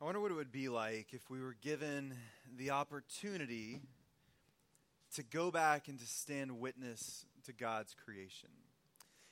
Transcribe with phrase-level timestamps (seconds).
[0.00, 2.14] I wonder what it would be like if we were given
[2.56, 3.80] the opportunity
[5.16, 8.50] to go back and to stand witness to God's creation.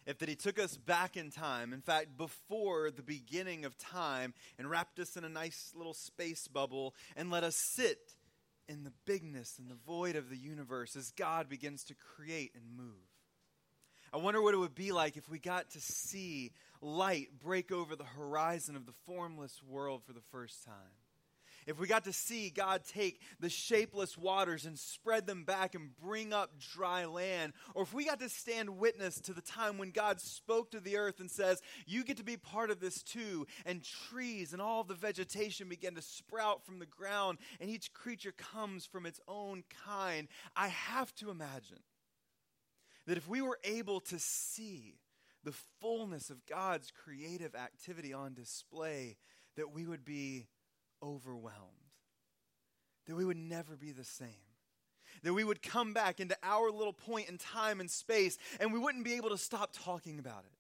[0.07, 4.35] If that He took us back in time, in fact, before the beginning of time,
[4.59, 8.01] and wrapped us in a nice little space bubble and let us sit
[8.69, 12.77] in the bigness and the void of the universe as God begins to create and
[12.77, 13.06] move.
[14.13, 17.97] I wonder what it would be like if we got to see light break over
[17.97, 20.75] the horizon of the formless world for the first time.
[21.67, 25.91] If we got to see God take the shapeless waters and spread them back and
[25.97, 29.91] bring up dry land, or if we got to stand witness to the time when
[29.91, 33.49] God spoke to the earth and says, You get to be part of this too,
[33.65, 38.33] and trees and all the vegetation began to sprout from the ground, and each creature
[38.33, 41.81] comes from its own kind, I have to imagine
[43.07, 44.99] that if we were able to see
[45.45, 49.17] the fullness of God's creative activity on display,
[49.57, 50.47] that we would be
[51.03, 51.93] overwhelmed,
[53.07, 54.29] that we would never be the same.
[55.23, 58.79] That we would come back into our little point in time and space and we
[58.79, 60.53] wouldn't be able to stop talking about it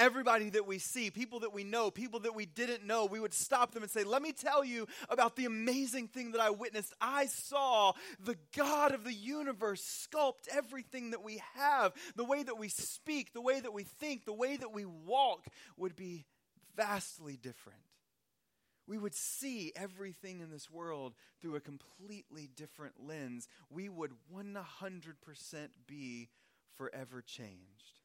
[0.00, 3.34] everybody that we see, people that we know, people that we didn't know, we would
[3.34, 6.94] stop them and say, Let me tell you about the amazing thing that I witnessed.
[7.00, 11.92] I saw the God of the universe sculpt everything that we have.
[12.16, 15.46] The way that we speak, the way that we think, the way that we walk
[15.76, 16.24] would be
[16.74, 17.78] vastly different.
[18.86, 23.46] We would see everything in this world through a completely different lens.
[23.68, 24.56] We would 100%
[25.86, 26.28] be
[26.76, 27.99] forever changed.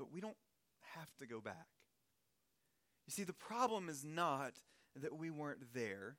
[0.00, 0.36] But we don't
[0.96, 1.66] have to go back.
[3.06, 4.54] You see, the problem is not
[4.96, 6.16] that we weren't there,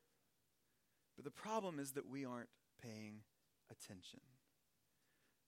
[1.15, 3.21] but the problem is that we aren't paying
[3.71, 4.19] attention.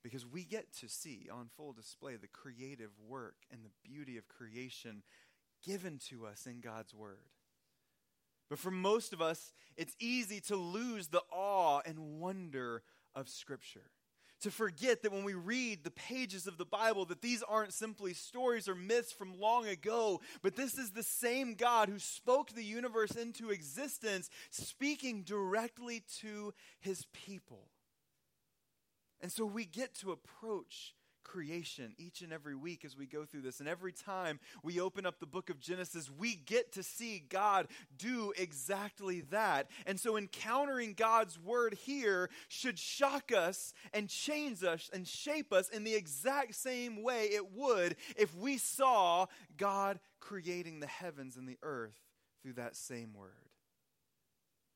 [0.03, 4.27] Because we get to see on full display the creative work and the beauty of
[4.27, 5.03] creation
[5.63, 7.29] given to us in God's Word.
[8.49, 12.81] But for most of us, it's easy to lose the awe and wonder
[13.13, 13.91] of Scripture
[14.43, 18.13] to forget that when we read the pages of the Bible that these aren't simply
[18.13, 22.63] stories or myths from long ago, but this is the same God who spoke the
[22.63, 27.69] universe into existence, speaking directly to his people.
[29.21, 30.93] And so we get to approach
[31.23, 33.59] creation each and every week as we go through this.
[33.59, 37.67] And every time we open up the book of Genesis, we get to see God
[37.97, 39.67] do exactly that.
[39.85, 45.69] And so encountering God's word here should shock us and change us and shape us
[45.69, 51.47] in the exact same way it would if we saw God creating the heavens and
[51.47, 51.99] the earth
[52.41, 53.31] through that same word.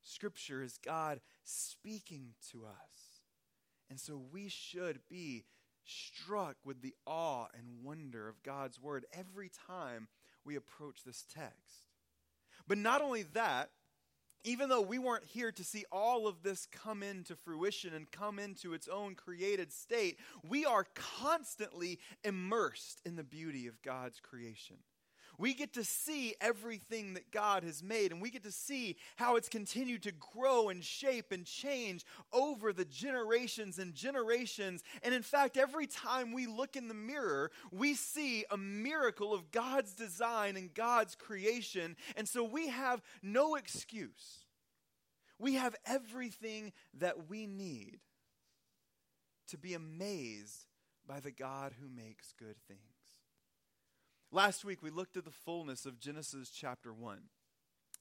[0.04, 3.22] Scripture is God speaking to us.
[3.90, 5.46] And so we should be
[5.88, 10.08] struck with the awe and wonder of God's word every time
[10.46, 11.88] we approach this text.
[12.68, 13.70] But not only that,
[14.44, 18.40] even though we weren't here to see all of this come into fruition and come
[18.40, 20.18] into its own created state,
[20.48, 24.78] we are constantly immersed in the beauty of God's creation.
[25.40, 29.36] We get to see everything that God has made, and we get to see how
[29.36, 34.84] it's continued to grow and shape and change over the generations and generations.
[35.04, 39.52] And in fact, every time we look in the mirror, we see a miracle of
[39.52, 41.96] God's design and God's creation.
[42.16, 44.46] And so we have no excuse.
[45.38, 48.00] We have everything that we need
[49.50, 50.66] to be amazed
[51.08, 52.97] by the God who makes good things.
[54.32, 57.20] Last week, we looked at the fullness of Genesis chapter 1.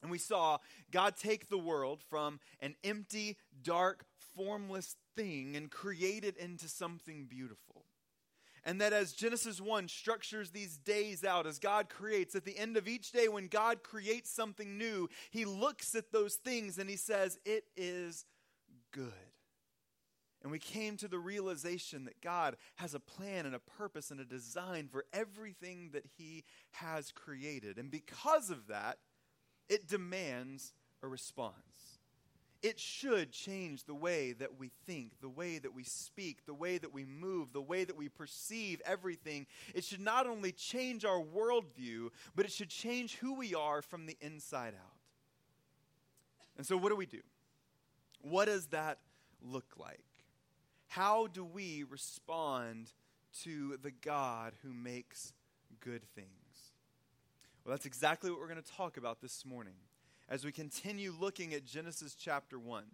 [0.03, 0.59] And we saw
[0.91, 4.04] God take the world from an empty, dark,
[4.34, 7.84] formless thing and create it into something beautiful.
[8.65, 12.76] And that as Genesis 1 structures these days out, as God creates, at the end
[12.76, 16.97] of each day, when God creates something new, He looks at those things and He
[16.97, 18.25] says, It is
[18.92, 19.12] good.
[20.47, 24.21] And we came to the realization that God has a plan and a purpose and
[24.21, 27.79] a design for everything that He has created.
[27.79, 28.99] And because of that,
[29.69, 30.72] it demands
[31.03, 31.98] a response.
[32.63, 36.78] It should change the way that we think, the way that we speak, the way
[36.78, 39.49] that we move, the way that we perceive everything.
[39.75, 44.07] It should not only change our worldview, but it should change who we are from
[44.07, 44.95] the inside out.
[46.57, 47.22] And so, what do we do?
[48.22, 48.99] What does that
[49.42, 49.99] look like?
[50.86, 52.92] How do we respond
[53.42, 55.33] to the God who makes
[55.80, 56.28] good things?
[57.65, 59.74] Well, that's exactly what we're going to talk about this morning
[60.28, 62.84] as we continue looking at Genesis chapter 1.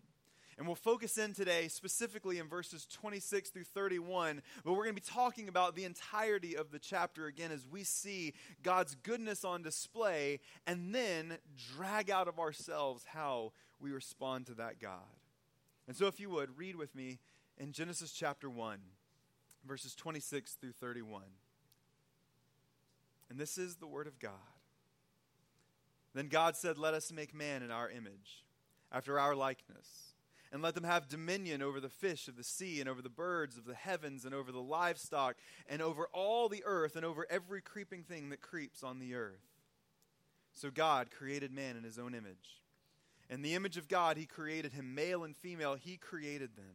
[0.59, 5.01] And we'll focus in today specifically in verses 26 through 31, but we're going to
[5.01, 9.63] be talking about the entirety of the chapter again as we see God's goodness on
[9.63, 11.39] display and then
[11.75, 15.01] drag out of ourselves how we respond to that God.
[15.89, 17.19] And so, if you would, read with me
[17.59, 18.79] in Genesis chapter 1,
[19.65, 21.23] verses 26 through 31.
[23.31, 24.33] And this is the Word of God.
[26.15, 28.45] Then God said, Let us make man in our image,
[28.91, 30.15] after our likeness,
[30.53, 33.57] and let them have dominion over the fish of the sea, and over the birds
[33.57, 37.63] of the heavens, and over the livestock, and over all the earth, and over every
[37.63, 39.47] creeping thing that creeps on the earth.
[40.53, 42.61] So God created man in his own image.
[43.31, 46.75] In the image of God, he created him, male and female, he created them.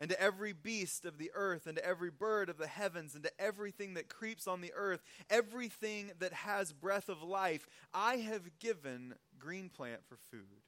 [0.00, 3.24] and to every beast of the earth, and to every bird of the heavens, and
[3.24, 8.58] to everything that creeps on the earth, everything that has breath of life, I have
[8.58, 10.62] given green plant for food.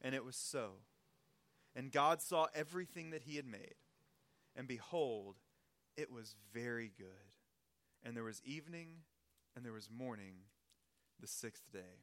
[0.00, 0.70] And it was so.
[1.74, 3.74] And God saw everything that he had made,
[4.56, 5.36] and behold,
[5.96, 7.06] it was very good.
[8.02, 8.88] And there was evening,
[9.54, 10.34] and there was morning,
[11.20, 12.00] the sixth day.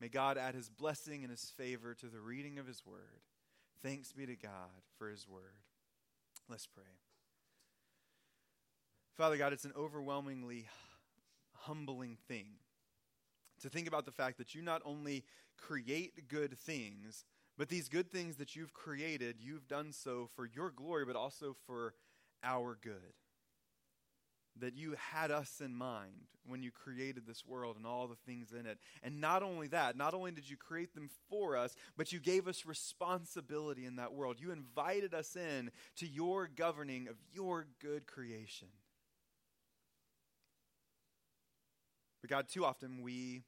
[0.00, 3.22] May God add his blessing and his favor to the reading of his word.
[3.82, 5.62] Thanks be to God for his word.
[6.48, 6.84] Let's pray.
[9.16, 10.66] Father God, it's an overwhelmingly
[11.54, 12.46] humbling thing
[13.60, 15.24] to think about the fact that you not only
[15.56, 17.24] create good things,
[17.56, 21.56] but these good things that you've created, you've done so for your glory, but also
[21.66, 21.94] for
[22.44, 23.14] our good
[24.60, 28.52] that you had us in mind when you created this world and all the things
[28.58, 28.78] in it.
[29.02, 32.48] And not only that, not only did you create them for us, but you gave
[32.48, 34.36] us responsibility in that world.
[34.40, 38.68] You invited us in to your governing of your good creation.
[42.22, 43.42] But God, too often we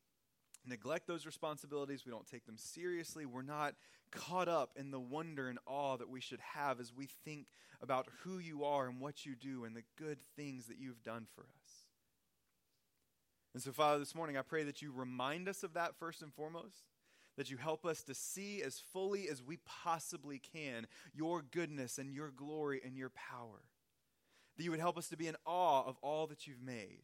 [0.66, 2.04] neglect those responsibilities.
[2.04, 3.26] We don't take them seriously.
[3.26, 3.74] We're not
[4.10, 7.46] caught up in the wonder and awe that we should have as we think
[7.82, 11.26] about who you are and what you do and the good things that you've done
[11.34, 11.86] for us.
[13.54, 16.32] And so, Father, this morning I pray that you remind us of that first and
[16.32, 16.84] foremost,
[17.36, 22.12] that you help us to see as fully as we possibly can your goodness and
[22.12, 23.62] your glory and your power.
[24.56, 27.02] That you would help us to be in awe of all that you've made.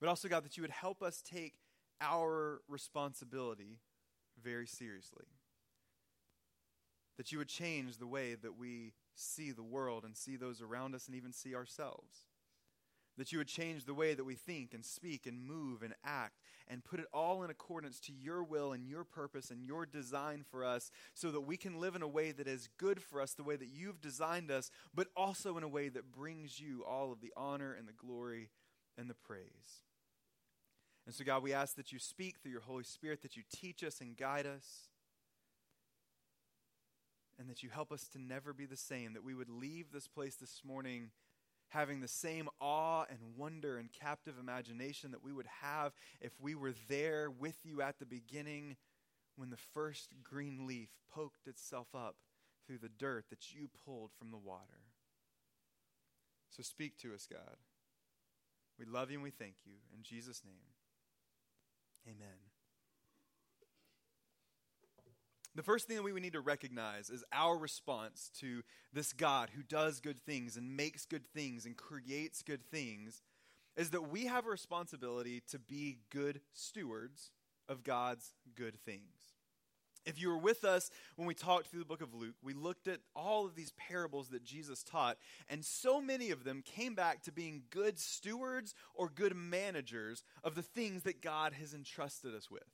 [0.00, 1.54] But also, God, that you would help us take
[2.00, 3.78] our responsibility
[4.42, 5.26] very seriously.
[7.16, 10.94] That you would change the way that we see the world and see those around
[10.94, 12.26] us and even see ourselves.
[13.18, 16.40] That you would change the way that we think and speak and move and act
[16.66, 20.44] and put it all in accordance to your will and your purpose and your design
[20.50, 23.34] for us so that we can live in a way that is good for us,
[23.34, 27.12] the way that you've designed us, but also in a way that brings you all
[27.12, 28.48] of the honor and the glory
[28.96, 29.84] and the praise.
[31.06, 33.82] And so, God, we ask that you speak through your Holy Spirit, that you teach
[33.82, 34.88] us and guide us,
[37.38, 40.06] and that you help us to never be the same, that we would leave this
[40.06, 41.10] place this morning
[41.72, 46.54] having the same awe and wonder and captive imagination that we would have if we
[46.54, 48.76] were there with you at the beginning
[49.36, 52.16] when the first green leaf poked itself up
[52.66, 54.84] through the dirt that you pulled from the water.
[56.50, 57.56] So speak to us, God.
[58.78, 59.72] We love you and we thank you.
[59.96, 60.71] In Jesus' name.
[62.06, 62.38] Amen.
[65.54, 69.62] The first thing that we need to recognize is our response to this God who
[69.62, 73.20] does good things and makes good things and creates good things
[73.76, 77.32] is that we have a responsibility to be good stewards
[77.68, 79.21] of God's good things.
[80.04, 82.88] If you were with us when we talked through the book of Luke, we looked
[82.88, 85.16] at all of these parables that Jesus taught,
[85.48, 90.54] and so many of them came back to being good stewards or good managers of
[90.54, 92.64] the things that God has entrusted us with.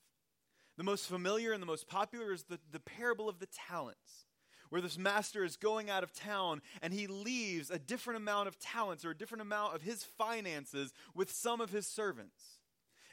[0.78, 4.26] The most familiar and the most popular is the, the parable of the talents,
[4.70, 8.58] where this master is going out of town and he leaves a different amount of
[8.58, 12.57] talents or a different amount of his finances with some of his servants.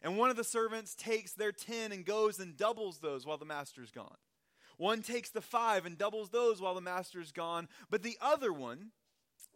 [0.06, 3.44] And one of the servants takes their 10 and goes and doubles those while the
[3.44, 4.18] master's gone.
[4.78, 7.68] One takes the five and doubles those while the master's gone.
[7.90, 8.92] But the other one,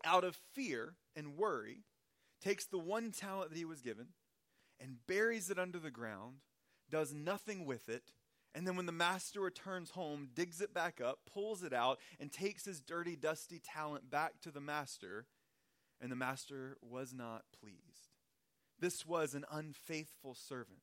[0.03, 1.83] out of fear and worry,
[2.43, 4.07] takes the one talent that he was given
[4.79, 6.37] and buries it under the ground,
[6.89, 8.13] does nothing with it,
[8.55, 12.31] and then when the master returns home, digs it back up, pulls it out, and
[12.31, 15.27] takes his dirty, dusty talent back to the master
[16.01, 17.88] and the master was not pleased.
[18.79, 20.79] This was an unfaithful servant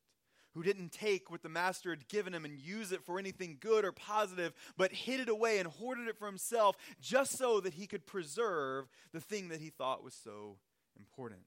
[0.56, 3.84] who didn't take what the master had given him and use it for anything good
[3.84, 7.86] or positive, but hid it away and hoarded it for himself just so that he
[7.86, 10.56] could preserve the thing that he thought was so
[10.98, 11.42] important.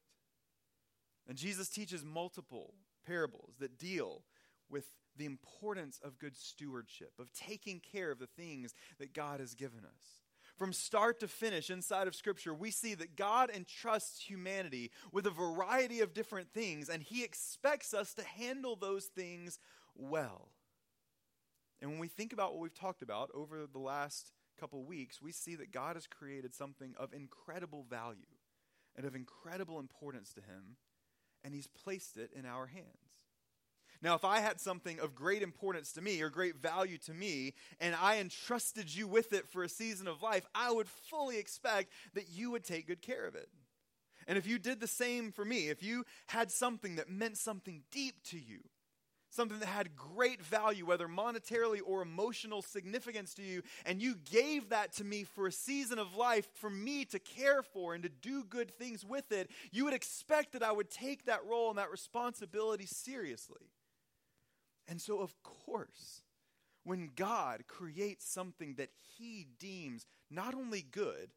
[1.28, 2.76] And Jesus teaches multiple
[3.06, 4.22] parables that deal
[4.70, 4.86] with
[5.18, 9.80] the importance of good stewardship, of taking care of the things that God has given
[9.86, 10.22] us.
[10.60, 15.32] From start to finish inside of Scripture, we see that God entrusts humanity with a
[15.32, 19.58] variety of different things, and He expects us to handle those things
[19.96, 20.50] well.
[21.82, 25.32] And when we think about what we've talked about over the last couple weeks, we
[25.32, 28.36] see that God has created something of incredible value
[28.98, 30.76] and of incredible importance to Him,
[31.42, 33.09] and He's placed it in our hands.
[34.02, 37.54] Now, if I had something of great importance to me or great value to me,
[37.82, 41.92] and I entrusted you with it for a season of life, I would fully expect
[42.14, 43.50] that you would take good care of it.
[44.26, 47.82] And if you did the same for me, if you had something that meant something
[47.92, 48.60] deep to you,
[49.32, 54.70] something that had great value, whether monetarily or emotional significance to you, and you gave
[54.70, 58.10] that to me for a season of life for me to care for and to
[58.10, 61.78] do good things with it, you would expect that I would take that role and
[61.78, 63.62] that responsibility seriously.
[64.90, 66.24] And so, of course,
[66.84, 71.30] when God creates something that he deems not only good,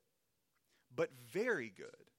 [0.94, 2.11] but very good,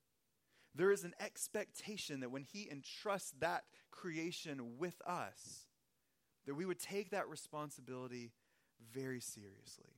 [0.75, 5.66] there is an expectation that when he entrusts that creation with us,
[6.46, 8.32] that we would take that responsibility
[8.94, 9.90] very seriously.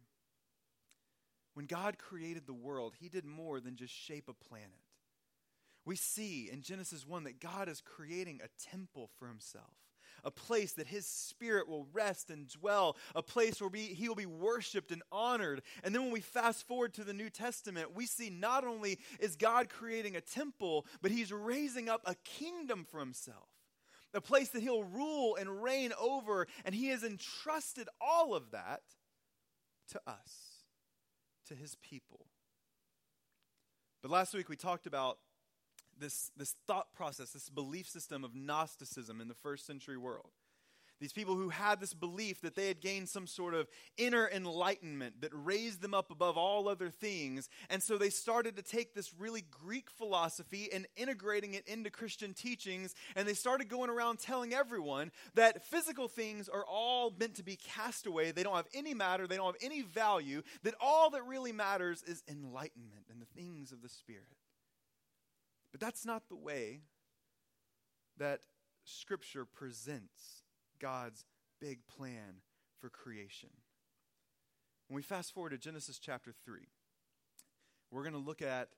[1.54, 4.70] When God created the world, he did more than just shape a planet.
[5.86, 9.85] We see in Genesis 1 that God is creating a temple for himself
[10.26, 14.26] a place that his spirit will rest and dwell, a place where he will be
[14.26, 15.62] worshiped and honored.
[15.84, 19.36] And then when we fast forward to the New Testament, we see not only is
[19.36, 23.48] God creating a temple, but he's raising up a kingdom for himself.
[24.14, 28.82] A place that he'll rule and reign over, and he has entrusted all of that
[29.90, 30.64] to us,
[31.48, 32.26] to his people.
[34.02, 35.20] But last week we talked about
[36.00, 40.30] this, this thought process, this belief system of Gnosticism in the first century world.
[41.02, 45.22] These people who had this belief that they had gained some sort of inner enlightenment
[45.22, 47.50] that raised them up above all other things.
[47.70, 52.34] And so they started to take this really Greek philosophy and integrating it into Christian
[52.34, 52.96] teachings.
[53.16, 57.58] And they started going around telling everyone that physical things are all meant to be
[57.58, 58.32] cast away.
[58.32, 60.44] They don't have any matter, they don't have any value.
[60.64, 64.24] That all that really matters is enlightenment and the things of the Spirit.
[65.76, 66.84] But that's not the way
[68.18, 68.40] that
[68.86, 70.44] Scripture presents
[70.80, 71.26] God's
[71.60, 72.44] big plan
[72.80, 73.50] for creation.
[74.88, 76.62] When we fast forward to Genesis chapter 3,
[77.92, 78.70] we're going to look at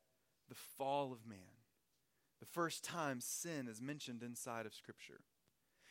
[0.49, 1.61] the fall of man,
[2.39, 5.19] the first time sin is mentioned inside of Scripture.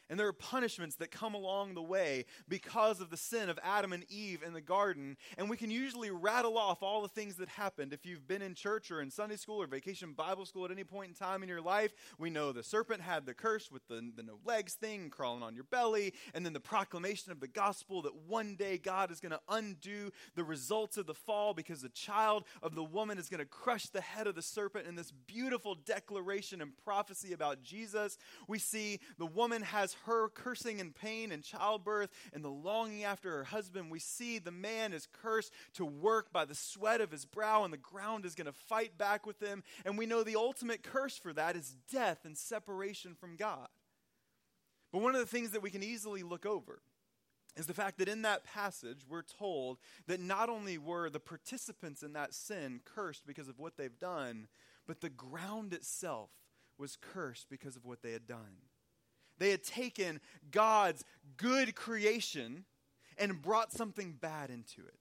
[0.08, 3.92] And there are punishments that come along the way because of the sin of Adam
[3.92, 5.16] and Eve in the garden.
[5.36, 7.92] And we can usually rattle off all the things that happened.
[7.92, 10.84] If you've been in church or in Sunday school or vacation Bible school at any
[10.84, 14.12] point in time in your life, we know the serpent had the curse with the,
[14.14, 18.02] the no legs thing, crawling on your belly, and then the proclamation of the gospel
[18.02, 21.88] that one day God is going to undo the results of the fall because the
[21.88, 25.10] child of the woman is going to crush the head of the serpent in this
[25.10, 28.18] beautiful declaration and prophecy about Jesus.
[28.48, 33.30] We see the woman has her cursing and pain and childbirth and the longing after
[33.30, 37.24] her husband, we see the man is cursed to work by the sweat of his
[37.24, 39.62] brow, and the ground is going to fight back with him.
[39.84, 43.68] And we know the ultimate curse for that is death and separation from God.
[44.92, 46.80] But one of the things that we can easily look over
[47.56, 52.02] is the fact that in that passage, we're told that not only were the participants
[52.02, 54.46] in that sin cursed because of what they've done,
[54.86, 56.30] but the ground itself
[56.78, 58.65] was cursed because of what they had done.
[59.38, 61.04] They had taken God's
[61.36, 62.64] good creation
[63.18, 64.98] and brought something bad into it.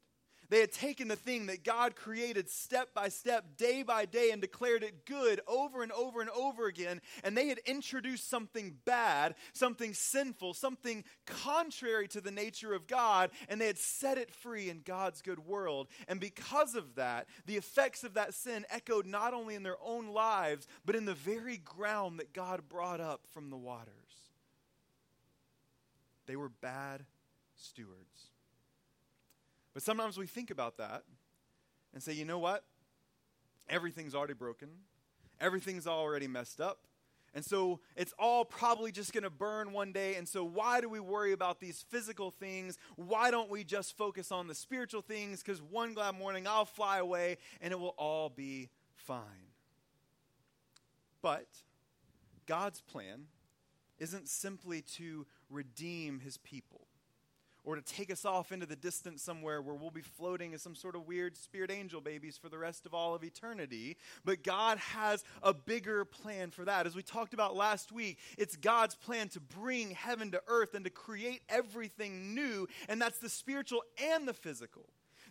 [0.50, 4.42] They had taken the thing that God created step by step, day by day, and
[4.42, 7.02] declared it good over and over and over again.
[7.24, 13.32] And they had introduced something bad, something sinful, something contrary to the nature of God,
[13.50, 15.88] and they had set it free in God's good world.
[16.08, 20.10] And because of that, the effects of that sin echoed not only in their own
[20.10, 24.05] lives, but in the very ground that God brought up from the waters.
[26.28, 27.06] They were bad
[27.56, 28.32] stewards.
[29.74, 31.04] But sometimes we think about that
[31.94, 32.64] and say, you know what?
[33.70, 34.70] Everything's already broken,
[35.40, 36.80] everything's already messed up.
[37.34, 40.16] And so it's all probably just going to burn one day.
[40.16, 42.78] And so, why do we worry about these physical things?
[42.96, 45.44] Why don't we just focus on the spiritual things?
[45.44, 49.52] Because one glad morning I'll fly away and it will all be fine.
[51.22, 51.48] But
[52.46, 53.26] God's plan
[54.00, 56.88] isn't simply to redeem his people
[57.66, 60.76] or to take us off into the distance somewhere where we'll be floating as some
[60.76, 63.98] sort of weird spirit angel babies for the rest of all of eternity.
[64.24, 66.86] But God has a bigger plan for that.
[66.86, 70.86] As we talked about last week, it's God's plan to bring heaven to earth and
[70.86, 74.86] to create everything new, and that's the spiritual and the physical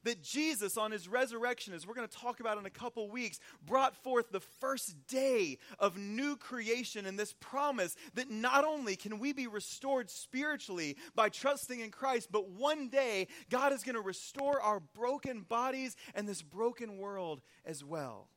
[0.05, 3.41] that Jesus, on his resurrection, as we're going to talk about in a couple weeks,
[3.67, 9.19] brought forth the first day of new creation and this promise that not only can
[9.19, 14.01] we be restored spiritually by trusting in Christ, but one day God is going to
[14.01, 18.29] restore our broken bodies and this broken world as well.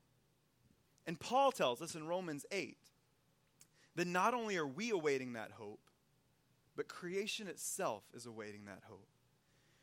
[1.06, 2.78] And Paul tells us in Romans 8
[3.96, 5.80] that not only are we awaiting that hope,
[6.76, 9.08] but creation itself is awaiting that hope.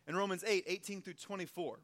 [0.07, 1.79] In Romans 8, 18 through 24,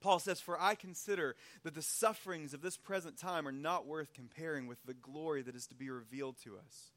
[0.00, 4.12] Paul says, For I consider that the sufferings of this present time are not worth
[4.12, 6.90] comparing with the glory that is to be revealed to us.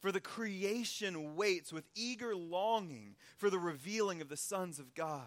[0.00, 5.26] For the creation waits with eager longing for the revealing of the sons of God.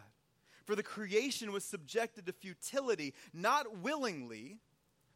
[0.65, 4.59] For the creation was subjected to futility, not willingly,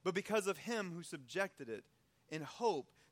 [0.04, 1.84] but because of him who subjected it,
[2.30, 2.90] in hope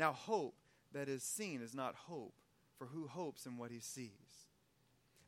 [0.00, 0.54] Now, hope
[0.94, 2.32] that is seen is not hope,
[2.78, 4.48] for who hopes in what he sees?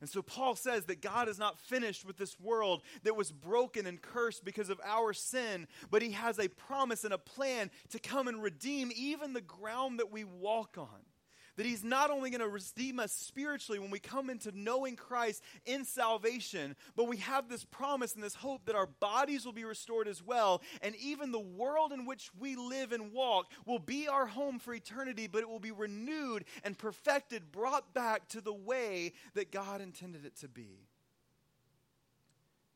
[0.00, 3.87] And so Paul says that God is not finished with this world that was broken
[3.87, 7.99] and cursed because of our sin, but he has a promise and a plan to
[7.99, 10.88] come and redeem even the ground that we walk on.
[11.56, 15.42] That He's not only going to redeem us spiritually when we come into knowing Christ
[15.66, 19.64] in salvation, but we have this promise and this hope that our bodies will be
[19.64, 20.62] restored as well.
[20.80, 24.73] And even the world in which we live and walk will be our home for
[24.73, 29.80] eternity, but it will be renewed and perfected, brought back to the way that God
[29.80, 30.88] intended it to be.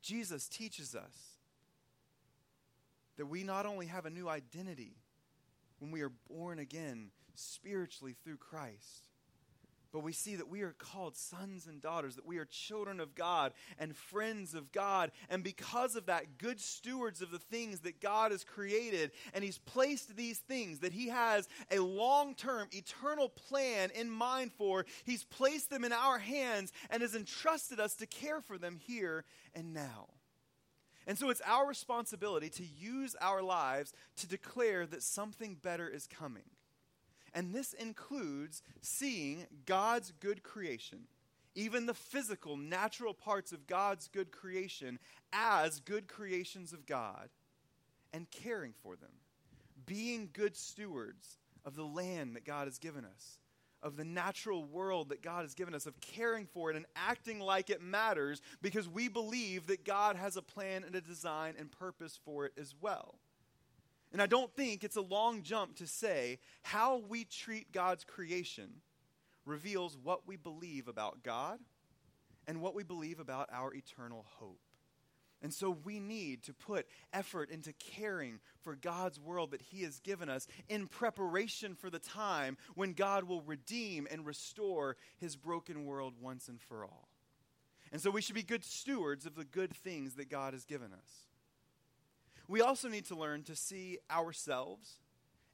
[0.03, 1.37] Jesus teaches us
[3.17, 4.95] that we not only have a new identity
[5.79, 9.09] when we are born again spiritually through Christ.
[9.97, 13.15] But we see that we are called sons and daughters, that we are children of
[13.15, 15.11] God and friends of God.
[15.31, 19.13] And because of that, good stewards of the things that God has created.
[19.33, 24.53] And He's placed these things that He has a long term, eternal plan in mind
[24.53, 24.85] for.
[25.05, 29.25] He's placed them in our hands and has entrusted us to care for them here
[29.55, 30.09] and now.
[31.07, 36.07] And so it's our responsibility to use our lives to declare that something better is
[36.07, 36.43] coming.
[37.37, 41.01] And this includes seeing God's good creation,
[41.55, 44.99] even the physical, natural parts of God's good creation,
[45.35, 47.29] as good creations of God
[48.15, 49.11] and caring for them.
[49.85, 53.39] Being good stewards of the land that God has given us,
[53.83, 57.39] of the natural world that God has given us, of caring for it and acting
[57.39, 61.71] like it matters because we believe that God has a plan and a design and
[61.71, 63.17] purpose for it as well.
[64.13, 68.71] And I don't think it's a long jump to say how we treat God's creation
[69.45, 71.59] reveals what we believe about God
[72.47, 74.61] and what we believe about our eternal hope.
[75.43, 80.01] And so we need to put effort into caring for God's world that He has
[80.01, 85.85] given us in preparation for the time when God will redeem and restore His broken
[85.85, 87.09] world once and for all.
[87.93, 90.93] And so we should be good stewards of the good things that God has given
[90.93, 91.27] us
[92.49, 94.99] we also need to learn to see ourselves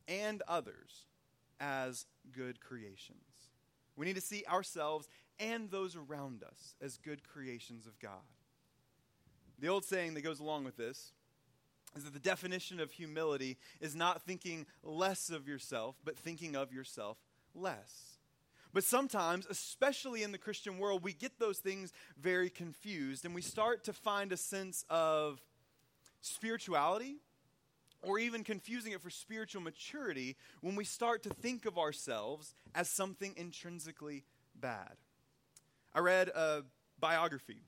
[0.09, 1.07] and others
[1.61, 3.21] as good creations.
[3.97, 8.23] We need to see ourselves and those around us as good creations of God.
[9.59, 11.13] The old saying that goes along with this
[11.97, 16.73] is that the definition of humility is not thinking less of yourself, but thinking of
[16.73, 17.19] yourself
[17.55, 18.19] less.
[18.73, 23.43] But sometimes, especially in the Christian world, we get those things very confused and we
[23.43, 25.43] start to find a sense of
[26.23, 27.17] spirituality
[28.03, 32.89] or even confusing it for spiritual maturity when we start to think of ourselves as
[32.89, 34.97] something intrinsically bad.
[35.95, 36.63] I read a
[36.99, 37.61] biography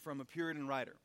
[0.00, 0.96] from a Puritan writer,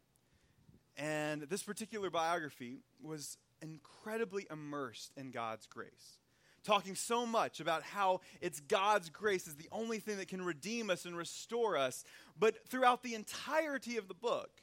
[0.97, 6.19] and this particular biography was incredibly immersed in God's grace.
[6.63, 10.89] Talking so much about how it's God's grace is the only thing that can redeem
[10.89, 12.05] us and restore us.
[12.39, 14.62] But throughout the entirety of the book,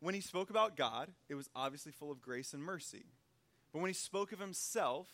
[0.00, 3.06] when he spoke about God, it was obviously full of grace and mercy.
[3.72, 5.08] But when he spoke of himself,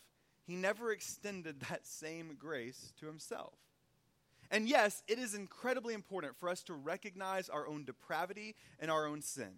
[0.46, 3.54] he never extended that same grace to himself.
[4.50, 9.06] And yes, it is incredibly important for us to recognize our own depravity and our
[9.06, 9.52] own sin.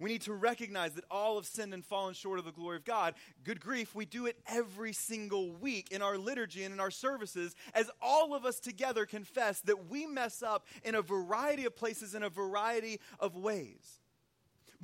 [0.00, 2.84] We need to recognize that all have sinned and fallen short of the glory of
[2.84, 3.14] God.
[3.44, 7.54] Good grief, we do it every single week in our liturgy and in our services
[7.74, 12.14] as all of us together confess that we mess up in a variety of places
[12.14, 14.00] in a variety of ways.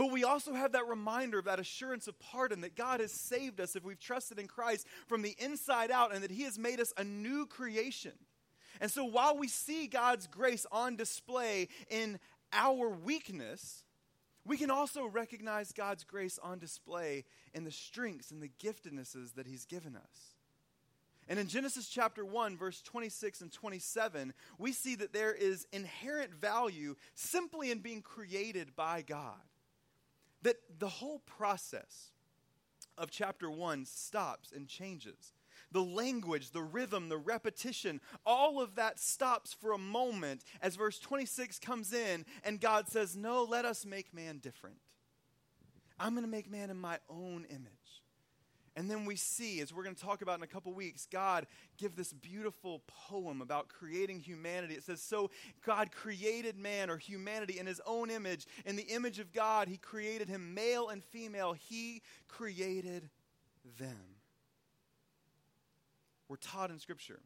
[0.00, 3.60] But we also have that reminder of that assurance of pardon that God has saved
[3.60, 6.80] us if we've trusted in Christ from the inside out and that He has made
[6.80, 8.14] us a new creation.
[8.80, 12.18] And so while we see God's grace on display in
[12.50, 13.84] our weakness,
[14.46, 19.46] we can also recognize God's grace on display in the strengths and the giftednesses that
[19.46, 20.34] He's given us.
[21.28, 26.32] And in Genesis chapter 1, verse 26 and 27, we see that there is inherent
[26.32, 29.42] value simply in being created by God.
[30.42, 32.12] That the whole process
[32.96, 35.32] of chapter 1 stops and changes
[35.72, 40.98] the language, the rhythm, the repetition, all of that stops for a moment as verse
[40.98, 44.78] 26 comes in and God says, No, let us make man different.
[45.98, 47.72] I'm going to make man in my own image.
[48.80, 51.46] And then we see, as we're going to talk about in a couple weeks, God
[51.76, 54.72] give this beautiful poem about creating humanity.
[54.72, 55.30] It says, So
[55.66, 58.46] God created man or humanity in his own image.
[58.64, 61.52] In the image of God, he created him male and female.
[61.52, 63.10] He created
[63.78, 64.16] them.
[66.26, 67.20] We're taught in Scripture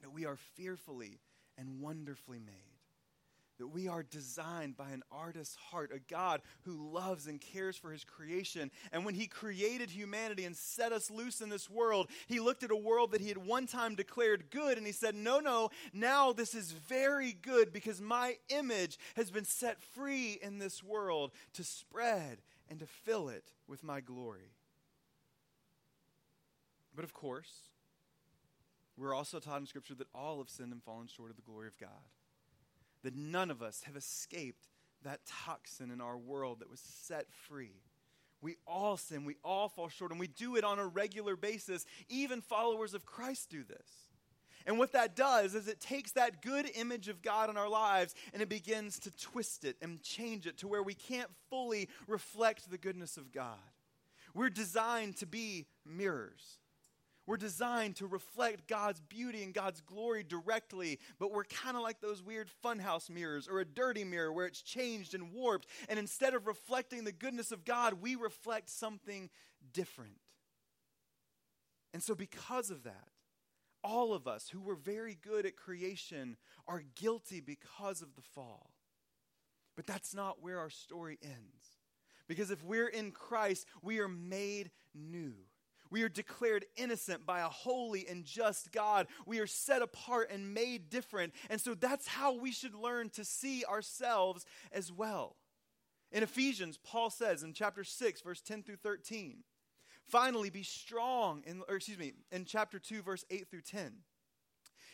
[0.00, 1.18] that we are fearfully
[1.58, 2.77] and wonderfully made.
[3.58, 7.90] That we are designed by an artist's heart, a God who loves and cares for
[7.90, 8.70] his creation.
[8.92, 12.70] And when he created humanity and set us loose in this world, he looked at
[12.70, 16.32] a world that he had one time declared good and he said, No, no, now
[16.32, 21.64] this is very good because my image has been set free in this world to
[21.64, 22.38] spread
[22.70, 24.52] and to fill it with my glory.
[26.94, 27.68] But of course,
[28.96, 31.68] we're also taught in Scripture that all have sinned and fallen short of the glory
[31.68, 31.90] of God.
[33.02, 34.68] That none of us have escaped
[35.04, 37.82] that toxin in our world that was set free.
[38.40, 41.86] We all sin, we all fall short, and we do it on a regular basis.
[42.08, 44.08] Even followers of Christ do this.
[44.66, 48.14] And what that does is it takes that good image of God in our lives
[48.34, 52.70] and it begins to twist it and change it to where we can't fully reflect
[52.70, 53.56] the goodness of God.
[54.34, 56.58] We're designed to be mirrors.
[57.28, 62.00] We're designed to reflect God's beauty and God's glory directly, but we're kind of like
[62.00, 65.68] those weird funhouse mirrors or a dirty mirror where it's changed and warped.
[65.90, 69.28] And instead of reflecting the goodness of God, we reflect something
[69.74, 70.16] different.
[71.92, 73.10] And so, because of that,
[73.84, 78.70] all of us who were very good at creation are guilty because of the fall.
[79.76, 81.76] But that's not where our story ends.
[82.26, 85.34] Because if we're in Christ, we are made new.
[85.90, 89.06] We are declared innocent by a holy and just God.
[89.26, 91.34] We are set apart and made different.
[91.50, 95.36] And so that's how we should learn to see ourselves as well.
[96.10, 99.44] In Ephesians, Paul says in chapter 6, verse 10 through 13,
[100.06, 103.92] finally be strong, in, or excuse me, in chapter 2, verse 8 through 10.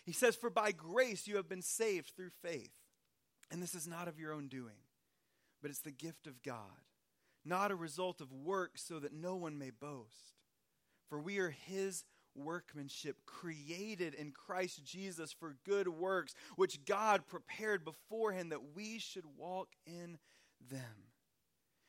[0.05, 2.73] He says, For by grace you have been saved through faith.
[3.51, 4.79] And this is not of your own doing,
[5.63, 6.57] but it's the gift of God,
[7.45, 10.34] not a result of works, so that no one may boast.
[11.15, 12.03] For we are his
[12.35, 19.23] workmanship, created in Christ Jesus for good works, which God prepared beforehand that we should
[19.37, 20.19] walk in
[20.69, 21.13] them.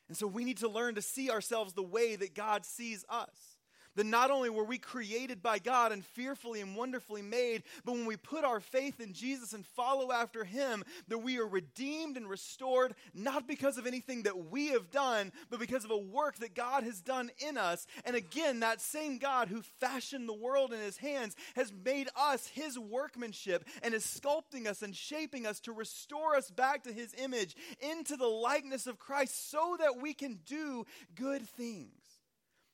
[0.06, 3.55] And so we need to learn to see ourselves the way that God sees us
[3.96, 8.06] that not only were we created by God and fearfully and wonderfully made, but when
[8.06, 12.28] we put our faith in Jesus and follow after Him, that we are redeemed and
[12.28, 16.54] restored, not because of anything that we have done, but because of a work that
[16.54, 17.86] God has done in us.
[18.04, 22.46] And again, that same God who fashioned the world in His hands has made us
[22.46, 27.14] His workmanship and is sculpting us and shaping us to restore us back to His
[27.18, 31.90] image into the likeness of Christ so that we can do good things.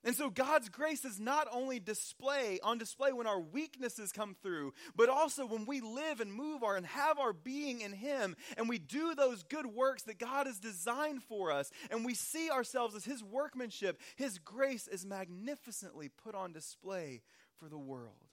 [0.04, 4.74] And so God's grace is not only display on display when our weaknesses come through,
[4.96, 8.68] but also when we live and move our and have our being in him and
[8.68, 12.96] we do those good works that God has designed for us and we see ourselves
[12.96, 17.22] as his workmanship, his grace is magnificently put on display
[17.58, 18.26] for the world.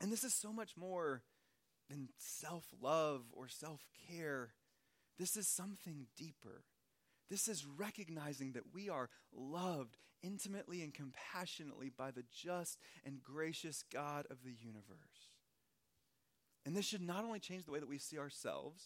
[0.00, 1.22] And this is so much more
[1.90, 4.54] than self-love or self-care.
[5.18, 6.62] This is something deeper.
[7.30, 13.84] This is recognizing that we are loved intimately and compassionately by the just and gracious
[13.92, 14.98] God of the universe.
[16.66, 18.84] And this should not only change the way that we see ourselves,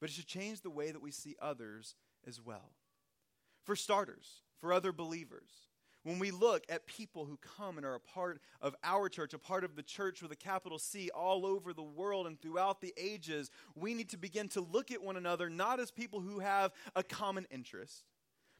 [0.00, 1.96] but it should change the way that we see others
[2.26, 2.72] as well.
[3.64, 5.50] For starters, for other believers,
[6.04, 9.38] When we look at people who come and are a part of our church, a
[9.38, 12.92] part of the church with a capital C all over the world and throughout the
[12.98, 16.72] ages, we need to begin to look at one another not as people who have
[16.94, 18.04] a common interest,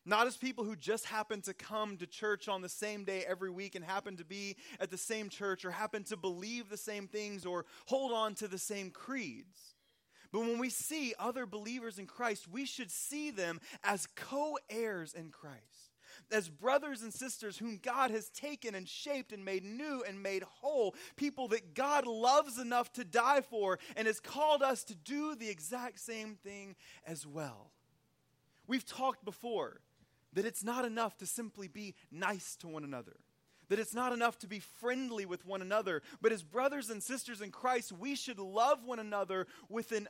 [0.06, 3.50] not as people who just happen to come to church on the same day every
[3.50, 7.06] week and happen to be at the same church or happen to believe the same
[7.06, 9.74] things or hold on to the same creeds.
[10.32, 15.12] But when we see other believers in Christ, we should see them as co heirs
[15.12, 15.83] in Christ
[16.30, 20.42] as brothers and sisters whom God has taken and shaped and made new and made
[20.42, 25.34] whole, people that God loves enough to die for and has called us to do
[25.34, 27.70] the exact same thing as well.
[28.66, 29.80] We've talked before
[30.32, 33.16] that it's not enough to simply be nice to one another.
[33.70, 37.40] That it's not enough to be friendly with one another, but as brothers and sisters
[37.40, 40.08] in Christ, we should love one another with an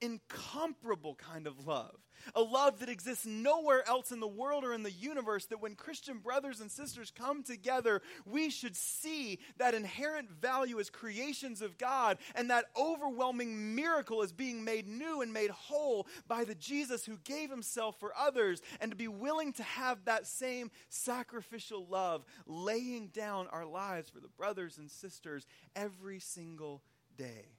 [0.00, 1.96] incomparable kind of love.
[2.34, 5.46] A love that exists nowhere else in the world or in the universe.
[5.46, 10.90] That when Christian brothers and sisters come together, we should see that inherent value as
[10.90, 16.44] creations of God and that overwhelming miracle as being made new and made whole by
[16.44, 20.70] the Jesus who gave himself for others, and to be willing to have that same
[20.88, 26.82] sacrificial love, laying down our lives for the brothers and sisters every single
[27.16, 27.57] day.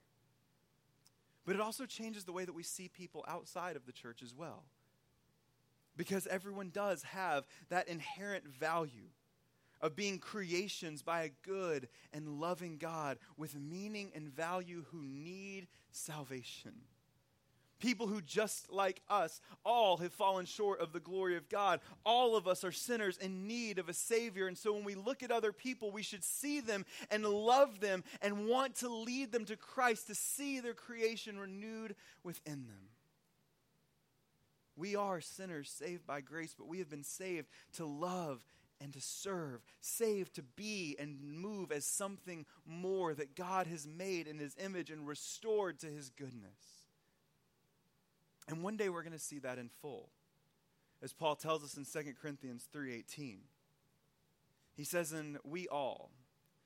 [1.50, 4.32] But it also changes the way that we see people outside of the church as
[4.32, 4.62] well.
[5.96, 9.08] Because everyone does have that inherent value
[9.80, 15.66] of being creations by a good and loving God with meaning and value who need
[15.90, 16.82] salvation.
[17.80, 21.80] People who, just like us, all have fallen short of the glory of God.
[22.04, 24.46] All of us are sinners in need of a Savior.
[24.46, 28.04] And so when we look at other people, we should see them and love them
[28.20, 32.90] and want to lead them to Christ to see their creation renewed within them.
[34.76, 38.44] We are sinners saved by grace, but we have been saved to love
[38.80, 44.26] and to serve, saved to be and move as something more that God has made
[44.26, 46.79] in His image and restored to His goodness.
[48.50, 50.10] And one day we're going to see that in full.
[51.00, 53.38] As Paul tells us in 2 Corinthians 3:18.
[54.76, 56.10] He says and we all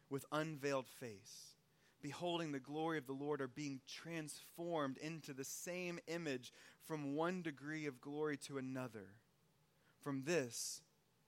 [0.08, 1.56] with unveiled face
[2.00, 6.52] beholding the glory of the Lord are being transformed into the same image
[6.86, 9.16] from one degree of glory to another.
[10.02, 10.82] From this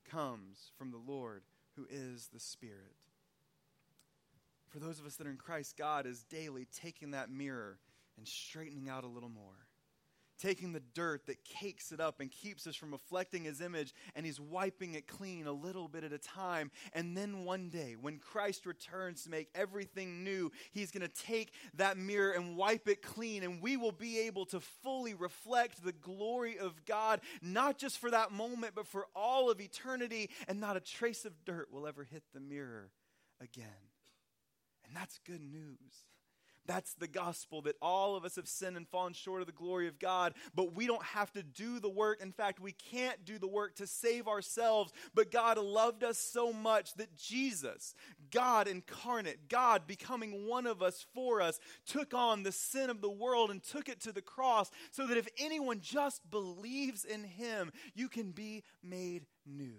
[0.05, 1.43] comes from the Lord
[1.77, 2.97] who is the Spirit.
[4.69, 7.79] For those of us that are in Christ, God is daily taking that mirror
[8.17, 9.66] and straightening out a little more
[10.39, 14.27] taking the dirt that cakes it up and keeps us from reflecting his image, and
[14.27, 16.71] he's wiping it clean a little bit at a time.
[16.93, 21.53] And then one day, when Christ returns to make everything new, he's going to take
[21.75, 25.93] that mirror and wipe it clean, and we will be able to fully reflect the
[25.93, 30.77] glory of God, not just for that moment, but for all of eternity, and not
[30.77, 32.91] a trace of dirt will ever hit the mirror
[33.41, 33.67] again.
[34.87, 36.05] And that's good news.
[36.67, 39.89] That's the gospel that all of us have sinned and fallen short of the glory
[39.89, 42.21] of God, but we don't have to do the work.
[42.21, 46.53] In fact, we can't do the work to save ourselves, but God loved us so
[46.53, 47.95] much that Jesus,
[48.31, 53.11] God incarnate, God becoming one of us for us, took on the sin of the
[53.11, 57.73] world and took it to the cross so that if anyone just believes in him,
[57.95, 59.77] you can be made new.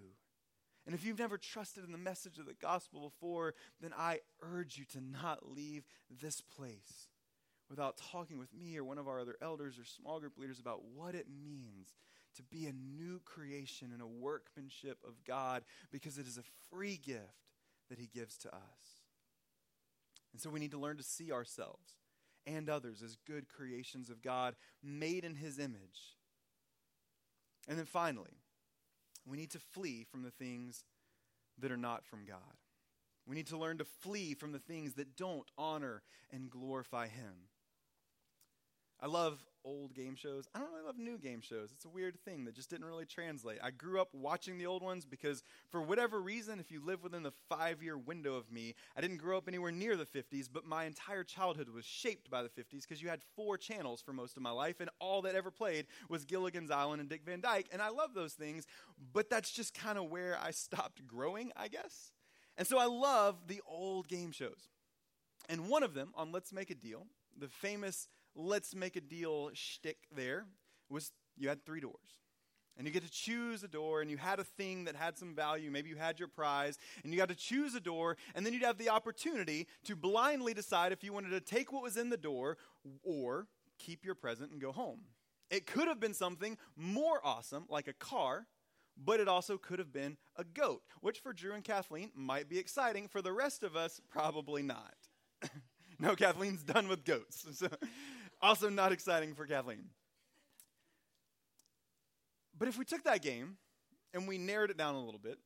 [0.88, 4.78] And if you've never trusted in the message of the gospel before, then I urge
[4.78, 5.84] you to not leave
[6.22, 7.08] this place
[7.68, 10.80] without talking with me or one of our other elders or small group leaders about
[10.96, 11.88] what it means
[12.36, 16.96] to be a new creation and a workmanship of God because it is a free
[16.96, 17.50] gift
[17.90, 19.02] that He gives to us.
[20.32, 21.98] And so we need to learn to see ourselves
[22.46, 26.16] and others as good creations of God made in His image.
[27.68, 28.38] And then finally,
[29.28, 30.84] we need to flee from the things
[31.58, 32.38] that are not from God.
[33.26, 37.34] We need to learn to flee from the things that don't honor and glorify Him.
[39.00, 40.48] I love old game shows.
[40.54, 41.70] I don't really love new game shows.
[41.72, 43.58] It's a weird thing that just didn't really translate.
[43.62, 47.22] I grew up watching the old ones because, for whatever reason, if you live within
[47.22, 50.66] the five year window of me, I didn't grow up anywhere near the 50s, but
[50.66, 54.36] my entire childhood was shaped by the 50s because you had four channels for most
[54.36, 57.68] of my life, and all that ever played was Gilligan's Island and Dick Van Dyke.
[57.72, 58.66] And I love those things,
[59.12, 62.12] but that's just kind of where I stopped growing, I guess.
[62.56, 64.68] And so I love the old game shows.
[65.48, 67.06] And one of them, on Let's Make a Deal,
[67.38, 70.46] the famous let's make a deal shtick there
[70.88, 71.94] was you had three doors.
[72.76, 75.34] And you get to choose a door, and you had a thing that had some
[75.34, 75.68] value.
[75.68, 78.62] Maybe you had your prize, and you got to choose a door, and then you'd
[78.62, 82.16] have the opportunity to blindly decide if you wanted to take what was in the
[82.16, 82.56] door
[83.02, 83.48] or
[83.80, 85.00] keep your present and go home.
[85.50, 88.46] It could have been something more awesome, like a car,
[88.96, 92.58] but it also could have been a goat, which for Drew and Kathleen might be
[92.58, 93.08] exciting.
[93.08, 94.94] For the rest of us, probably not.
[95.98, 97.44] no, Kathleen's done with goats.
[97.54, 97.68] So
[98.40, 99.84] also not exciting for Kathleen.
[102.58, 103.56] But if we took that game
[104.12, 105.38] and we narrowed it down a little bit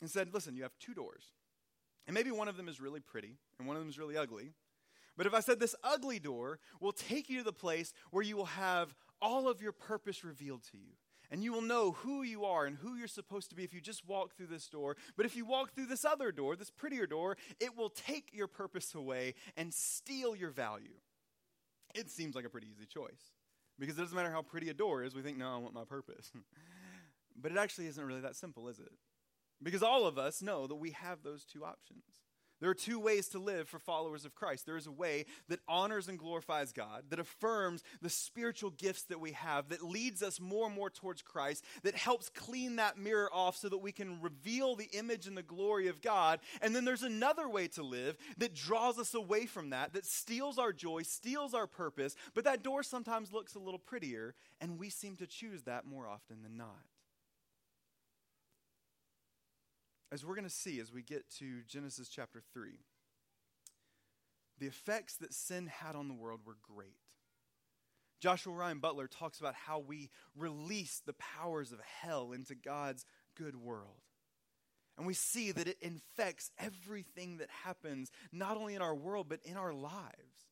[0.00, 1.24] and said, listen, you have two doors.
[2.06, 4.52] And maybe one of them is really pretty and one of them is really ugly.
[5.16, 8.36] But if I said this ugly door will take you to the place where you
[8.36, 10.92] will have all of your purpose revealed to you.
[11.28, 13.80] And you will know who you are and who you're supposed to be if you
[13.80, 14.96] just walk through this door.
[15.16, 18.46] But if you walk through this other door, this prettier door, it will take your
[18.46, 20.94] purpose away and steal your value.
[21.96, 23.32] It seems like a pretty easy choice.
[23.78, 25.84] Because it doesn't matter how pretty a door is, we think, no, I want my
[25.84, 26.30] purpose.
[27.36, 28.92] but it actually isn't really that simple, is it?
[29.62, 32.04] Because all of us know that we have those two options.
[32.60, 34.64] There are two ways to live for followers of Christ.
[34.64, 39.20] There is a way that honors and glorifies God, that affirms the spiritual gifts that
[39.20, 43.28] we have, that leads us more and more towards Christ, that helps clean that mirror
[43.32, 46.40] off so that we can reveal the image and the glory of God.
[46.62, 50.58] And then there's another way to live that draws us away from that, that steals
[50.58, 54.88] our joy, steals our purpose, but that door sometimes looks a little prettier, and we
[54.88, 56.95] seem to choose that more often than not.
[60.12, 62.78] As we're going to see as we get to Genesis chapter 3,
[64.58, 66.96] the effects that sin had on the world were great.
[68.20, 73.04] Joshua Ryan Butler talks about how we release the powers of hell into God's
[73.36, 74.00] good world.
[74.96, 79.40] And we see that it infects everything that happens, not only in our world, but
[79.44, 80.45] in our lives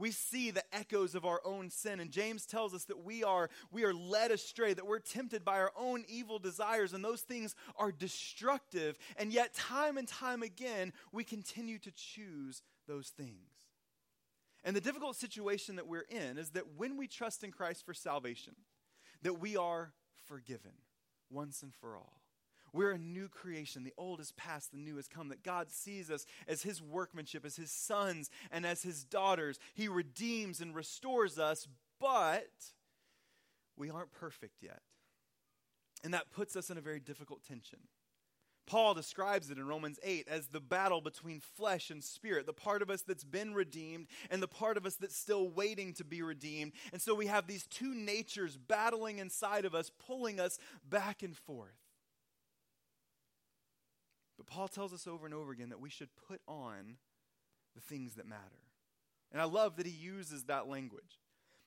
[0.00, 2.00] we see the echoes of our own sin.
[2.00, 5.58] And James tells us that we are, we are led astray, that we're tempted by
[5.58, 8.98] our own evil desires, and those things are destructive.
[9.16, 13.50] And yet, time and time again, we continue to choose those things.
[14.64, 17.94] And the difficult situation that we're in is that when we trust in Christ for
[17.94, 18.54] salvation,
[19.22, 19.92] that we are
[20.26, 20.72] forgiven
[21.30, 22.19] once and for all.
[22.72, 23.84] We're a new creation.
[23.84, 25.28] The old is past, the new has come.
[25.28, 29.58] That God sees us as his workmanship, as his sons, and as his daughters.
[29.74, 31.66] He redeems and restores us,
[32.00, 32.50] but
[33.76, 34.82] we aren't perfect yet.
[36.02, 37.80] And that puts us in a very difficult tension.
[38.66, 42.82] Paul describes it in Romans 8 as the battle between flesh and spirit, the part
[42.82, 46.22] of us that's been redeemed and the part of us that's still waiting to be
[46.22, 46.72] redeemed.
[46.92, 50.56] And so we have these two natures battling inside of us, pulling us
[50.88, 51.74] back and forth.
[54.50, 56.96] Paul tells us over and over again that we should put on
[57.74, 58.40] the things that matter.
[59.32, 61.20] And I love that he uses that language.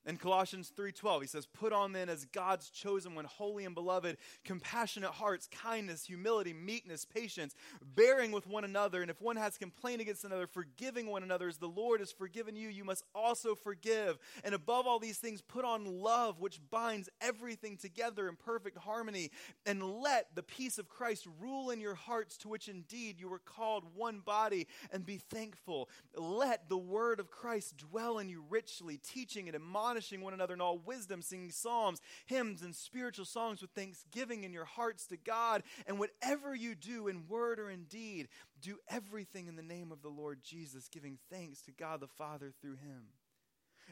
[0.06, 4.18] In Colossians 3:12 he says put on then as God's chosen one holy and beloved
[4.44, 7.56] compassionate hearts kindness humility meekness patience
[7.96, 9.02] bearing with one another.
[9.02, 11.48] And if one has complaint against another forgiving one another.
[11.48, 14.18] As the Lord has forgiven you you must also forgive.
[14.44, 19.32] And above all these things put on love which binds everything together in perfect harmony.
[19.66, 23.40] And let the peace of Christ rule in your hearts to which indeed you were
[23.40, 24.68] called one body.
[24.92, 25.90] And be thankful.
[26.14, 30.56] Let the word of Christ dwell in you richly teaching and admonishing admonishing one another
[30.56, 35.18] in all wisdom, singing psalms, hymns, and spiritual songs with thanksgiving in your hearts to
[35.18, 35.62] God.
[35.86, 38.28] And whatever you do in word or in deed,
[38.60, 42.52] do everything in the name of the Lord Jesus, giving thanks to God the Father
[42.60, 43.04] through him.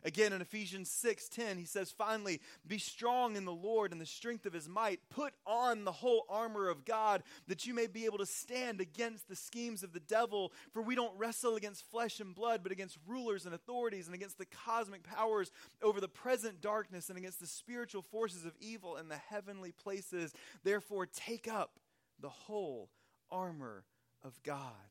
[0.03, 4.45] Again, in Ephesians 6:10, he says, "Finally, be strong in the Lord and the strength
[4.45, 5.07] of his might.
[5.09, 9.27] Put on the whole armor of God, that you may be able to stand against
[9.27, 12.97] the schemes of the devil, for we don't wrestle against flesh and blood, but against
[13.05, 17.47] rulers and authorities and against the cosmic powers over the present darkness and against the
[17.47, 20.33] spiritual forces of evil in the heavenly places.
[20.63, 21.79] Therefore, take up
[22.19, 22.89] the whole
[23.29, 23.85] armor
[24.23, 24.89] of God."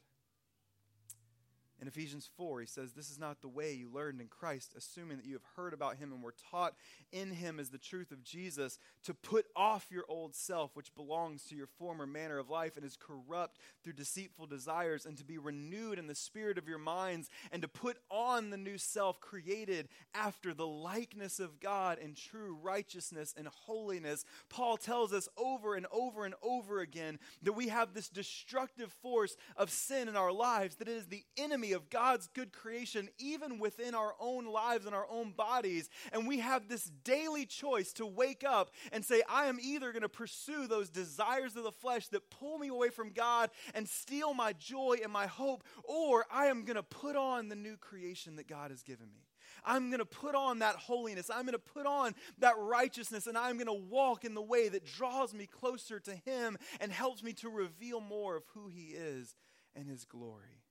[1.81, 5.17] In Ephesians 4, he says, This is not the way you learned in Christ, assuming
[5.17, 6.75] that you have heard about him and were taught
[7.11, 11.45] in him as the truth of Jesus, to put off your old self, which belongs
[11.45, 15.39] to your former manner of life and is corrupt through deceitful desires, and to be
[15.39, 19.89] renewed in the spirit of your minds, and to put on the new self created
[20.15, 24.27] after the likeness of God in true righteousness and holiness.
[24.51, 29.35] Paul tells us over and over and over again that we have this destructive force
[29.57, 33.59] of sin in our lives, that it is the enemy of God's good creation, even
[33.59, 35.89] within our own lives and our own bodies.
[36.13, 40.03] And we have this daily choice to wake up and say, I am either going
[40.03, 44.35] to pursue those desires of the flesh that pull me away from God and steal
[44.35, 48.37] my joy and my hope, or I am going to put on the new creation
[48.37, 49.27] that God has given me.
[49.65, 51.31] I'm going to put on that holiness.
[51.31, 54.69] I'm going to put on that righteousness, and I'm going to walk in the way
[54.69, 58.95] that draws me closer to Him and helps me to reveal more of who He
[58.95, 59.35] is
[59.75, 60.63] and His glory.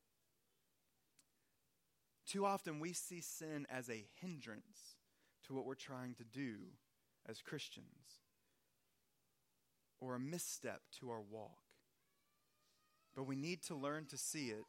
[2.29, 4.97] Too often we see sin as a hindrance
[5.47, 6.57] to what we're trying to do
[7.27, 7.87] as Christians.
[10.01, 11.63] or a misstep to our walk.
[13.15, 14.67] But we need to learn to see it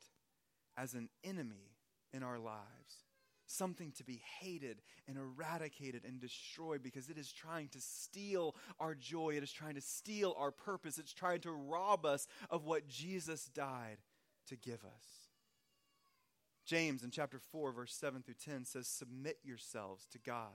[0.76, 1.76] as an enemy
[2.12, 3.04] in our lives,
[3.46, 8.94] something to be hated and eradicated and destroyed because it is trying to steal our
[8.94, 9.36] joy.
[9.36, 10.98] It is trying to steal our purpose.
[10.98, 13.98] It's trying to rob us of what Jesus died
[14.48, 15.19] to give us.
[16.70, 20.52] James in chapter 4, verse 7 through 10 says, Submit yourselves to God.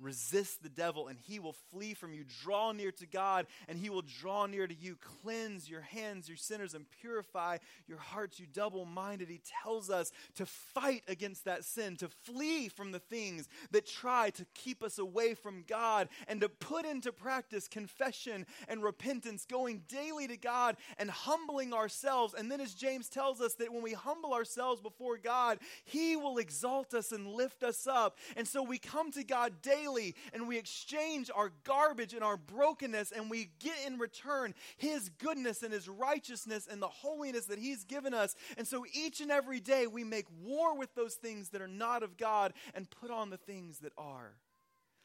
[0.00, 2.24] Resist the devil, and he will flee from you.
[2.42, 4.96] Draw near to God, and he will draw near to you.
[5.22, 9.28] Cleanse your hands, your sinners, and purify your hearts, you double minded.
[9.28, 14.30] He tells us to fight against that sin, to flee from the things that try
[14.30, 19.82] to keep us away from God, and to put into practice confession and repentance, going
[19.86, 22.34] daily to God and humbling ourselves.
[22.34, 26.38] And then, as James tells us, that when we humble ourselves before God, he will
[26.38, 28.18] exalt us and lift us up.
[28.36, 32.36] And so we come to God daily daily and we exchange our garbage and our
[32.36, 37.58] brokenness and we get in return His goodness and His righteousness and the holiness that
[37.58, 38.34] He's given us.
[38.56, 42.02] And so each and every day we make war with those things that are not
[42.02, 44.34] of God and put on the things that are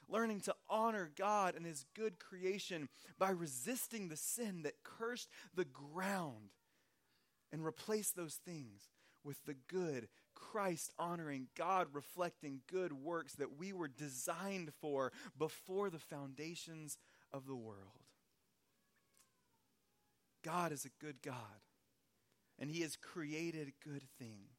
[0.07, 5.65] learning to honor God and His good creation by resisting the sin that cursed the
[5.65, 6.49] ground
[7.51, 8.89] and replace those things
[9.23, 10.07] with the good
[10.39, 16.97] Christ honoring, God reflecting good works that we were designed for before the foundations
[17.31, 18.05] of the world.
[20.43, 21.35] God is a good God,
[22.57, 24.58] and He has created good things.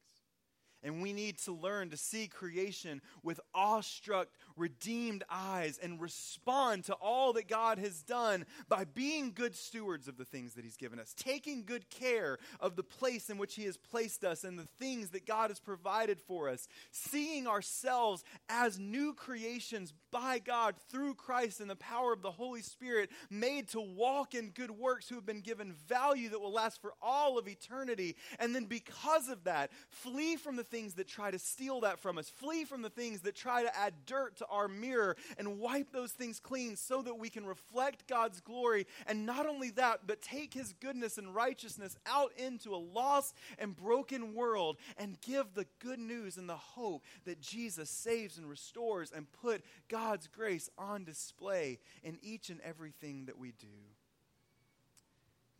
[0.83, 6.93] And we need to learn to see creation with awestruck, redeemed eyes and respond to
[6.93, 10.99] all that God has done by being good stewards of the things that He's given
[10.99, 14.67] us, taking good care of the place in which He has placed us and the
[14.79, 21.15] things that God has provided for us, seeing ourselves as new creations by God through
[21.15, 25.15] Christ and the power of the Holy Spirit, made to walk in good works, who
[25.15, 28.15] have been given value that will last for all of eternity.
[28.39, 32.17] And then because of that, flee from the things that try to steal that from
[32.17, 32.29] us.
[32.29, 36.11] Flee from the things that try to add dirt to our mirror and wipe those
[36.11, 38.87] things clean so that we can reflect God's glory.
[39.05, 43.75] And not only that, but take His goodness and righteousness out into a lost and
[43.75, 49.11] broken world and give the good news and the hope that Jesus saves and restores
[49.11, 53.67] and put God's grace on display in each and everything that we do.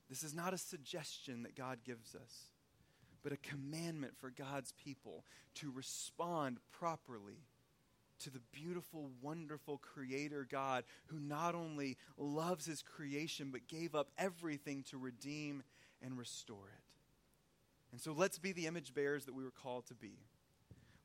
[0.09, 2.50] This is not a suggestion that God gives us
[3.23, 7.45] but a commandment for God's people to respond properly
[8.23, 14.09] to the beautiful, wonderful Creator God who not only loves His creation, but gave up
[14.17, 15.63] everything to redeem
[16.01, 16.83] and restore it.
[17.91, 20.13] And so let's be the image bearers that we were called to be.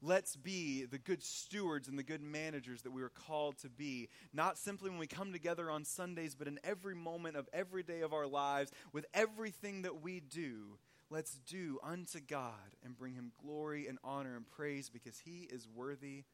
[0.02, 4.08] Let's be the good stewards and the good managers that we were called to be,
[4.32, 8.02] not simply when we come together on Sundays, but in every moment of every day
[8.02, 10.78] of our lives, with everything that we do,
[11.10, 15.68] let's do unto God and bring him glory and honor and praise because he is
[15.74, 16.24] worthy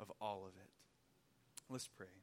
[0.00, 0.70] of all of it.
[1.68, 2.21] Let's pray.